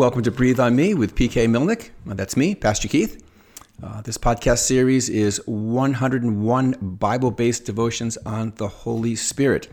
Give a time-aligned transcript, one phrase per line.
[0.00, 1.90] Welcome to Breathe on Me with PK Milnick.
[2.06, 3.22] That's me, Pastor Keith.
[3.82, 9.68] Uh, this podcast series is 101 Bible based devotions on the Holy Spirit.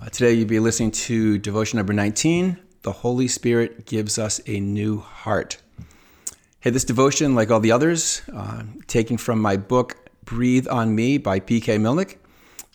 [0.00, 4.60] Uh, today you'll be listening to devotion number 19 The Holy Spirit Gives Us a
[4.60, 5.58] New Heart.
[6.60, 11.18] Hey, this devotion, like all the others, uh, taken from my book Breathe on Me
[11.18, 12.16] by PK Milnick.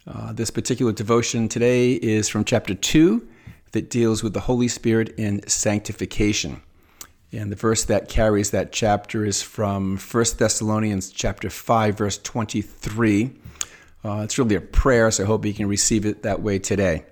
[0.06, 3.28] Uh, this particular devotion today is from chapter 2
[3.72, 6.62] that deals with the Holy Spirit in sanctification.
[7.36, 13.32] And the verse that carries that chapter is from 1 Thessalonians chapter 5 verse 23.
[14.06, 17.04] Uh, it's really a prayer, so I hope you can receive it that way today.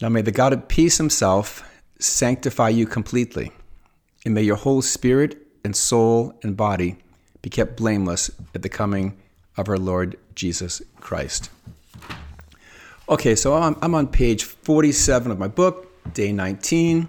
[0.00, 1.62] Now may the God of peace himself
[2.00, 3.52] sanctify you completely,
[4.24, 6.96] and may your whole spirit and soul and body
[7.40, 9.16] be kept blameless at the coming
[9.56, 11.50] of our Lord Jesus Christ.
[13.08, 17.08] Okay, so I'm, I'm on page 47 of my book, day 19.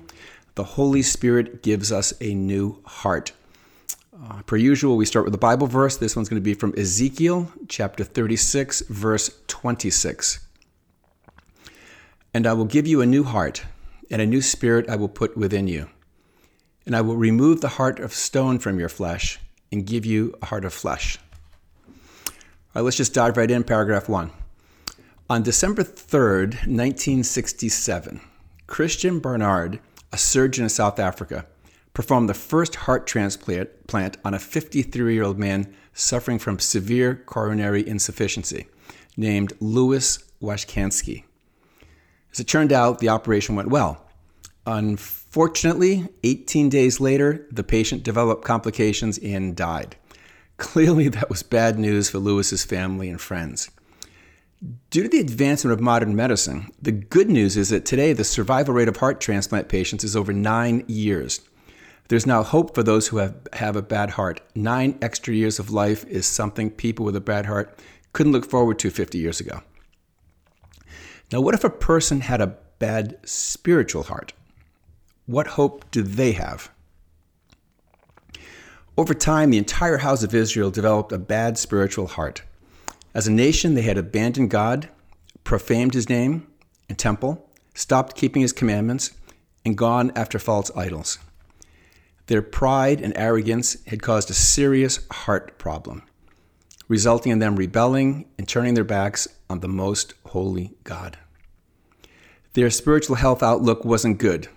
[0.55, 3.31] The Holy Spirit gives us a new heart.
[4.15, 5.97] Uh, per usual, we start with a Bible verse.
[5.97, 10.45] This one's going to be from Ezekiel chapter 36, verse 26.
[12.35, 13.63] And I will give you a new heart,
[14.11, 15.89] and a new spirit I will put within you.
[16.85, 19.39] And I will remove the heart of stone from your flesh
[19.71, 21.17] and give you a heart of flesh.
[22.27, 22.33] All
[22.75, 24.29] right, let's just dive right in, paragraph one.
[25.31, 28.21] On December 3rd, 1967,
[28.67, 29.79] Christiaan Barnard,
[30.13, 31.45] a surgeon in South Africa,
[31.93, 37.85] performed the first heart transplant on a 53 year old man suffering from severe coronary
[37.85, 38.67] insufficiency
[39.17, 41.23] named Louis Washkansky.
[42.31, 44.05] As it turned out, the operation went well.
[44.65, 49.95] Unfortunately, 18 days later, the patient developed complications and died.
[50.57, 53.69] Clearly, that was bad news for Louis's family and friends.
[54.91, 58.73] Due to the advancement of modern medicine, the good news is that today the survival
[58.73, 61.41] rate of heart transplant patients is over nine years.
[62.07, 64.39] There's now hope for those who have, have a bad heart.
[64.55, 67.77] Nine extra years of life is something people with a bad heart
[68.13, 69.63] couldn't look forward to 50 years ago.
[71.29, 74.31] Now, what if a person had a bad spiritual heart?
[75.25, 76.71] What hope do they have?
[78.97, 82.43] Over time, the entire house of Israel developed a bad spiritual heart.
[83.13, 84.89] As a nation, they had abandoned God,
[85.43, 86.47] profaned his name
[86.89, 89.11] and temple, stopped keeping his commandments,
[89.65, 91.19] and gone after false idols.
[92.27, 96.03] Their pride and arrogance had caused a serious heart problem,
[96.87, 101.17] resulting in them rebelling and turning their backs on the most holy God.
[102.53, 104.47] Their spiritual health outlook wasn't good.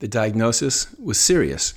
[0.00, 1.74] The diagnosis was serious.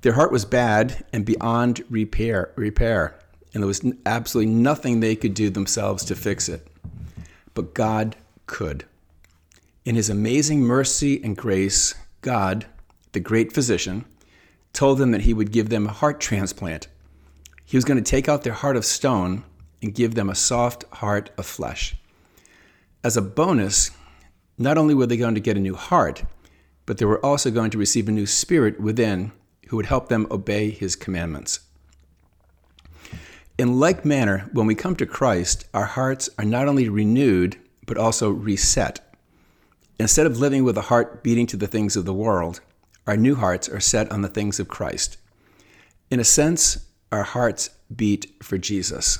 [0.00, 2.52] Their heart was bad and beyond repair.
[2.56, 3.21] repair
[3.54, 6.66] and there was absolutely nothing they could do themselves to fix it.
[7.54, 8.84] But God could.
[9.84, 12.66] In his amazing mercy and grace, God,
[13.12, 14.04] the great physician,
[14.72, 16.88] told them that he would give them a heart transplant.
[17.64, 19.44] He was going to take out their heart of stone
[19.82, 21.96] and give them a soft heart of flesh.
[23.04, 23.90] As a bonus,
[24.56, 26.22] not only were they going to get a new heart,
[26.86, 29.32] but they were also going to receive a new spirit within
[29.68, 31.60] who would help them obey his commandments.
[33.58, 37.98] In like manner, when we come to Christ, our hearts are not only renewed, but
[37.98, 39.00] also reset.
[39.98, 42.60] Instead of living with a heart beating to the things of the world,
[43.06, 45.18] our new hearts are set on the things of Christ.
[46.10, 49.18] In a sense, our hearts beat for Jesus.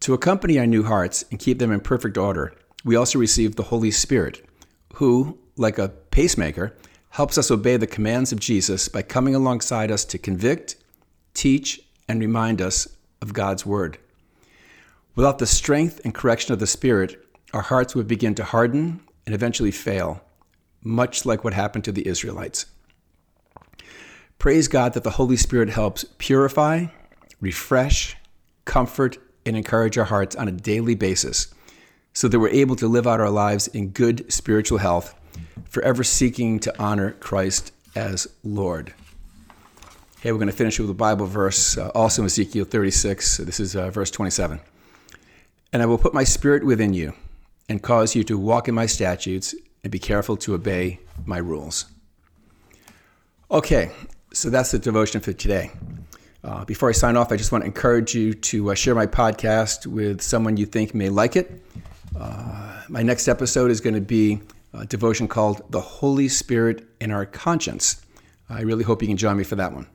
[0.00, 2.54] To accompany our new hearts and keep them in perfect order,
[2.84, 4.46] we also receive the Holy Spirit,
[4.94, 6.74] who, like a pacemaker,
[7.10, 10.76] helps us obey the commands of Jesus by coming alongside us to convict,
[11.32, 12.88] teach, and remind us
[13.20, 13.98] of God's Word.
[15.14, 19.34] Without the strength and correction of the Spirit, our hearts would begin to harden and
[19.34, 20.22] eventually fail,
[20.82, 22.66] much like what happened to the Israelites.
[24.38, 26.86] Praise God that the Holy Spirit helps purify,
[27.40, 28.16] refresh,
[28.64, 31.54] comfort, and encourage our hearts on a daily basis
[32.12, 35.14] so that we're able to live out our lives in good spiritual health,
[35.68, 38.94] forever seeking to honor Christ as Lord.
[40.24, 43.36] Hey, we're going to finish with a Bible verse, uh, also in Ezekiel 36.
[43.36, 44.58] This is uh, verse 27.
[45.70, 47.12] And I will put my spirit within you
[47.68, 51.84] and cause you to walk in my statutes and be careful to obey my rules.
[53.50, 53.90] Okay,
[54.32, 55.72] so that's the devotion for today.
[56.42, 59.06] Uh, before I sign off, I just want to encourage you to uh, share my
[59.06, 61.62] podcast with someone you think may like it.
[62.18, 64.40] Uh, my next episode is going to be
[64.72, 68.06] a devotion called The Holy Spirit in Our Conscience.
[68.48, 69.86] I really hope you can join me for that one.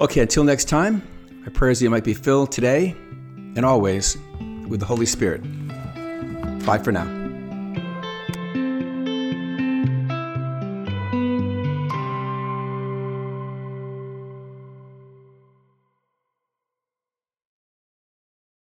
[0.00, 1.02] Okay, until next time,
[1.44, 2.96] my prayers that you might be filled today
[3.54, 4.16] and always
[4.66, 5.42] with the Holy Spirit.
[6.64, 7.19] Bye for now.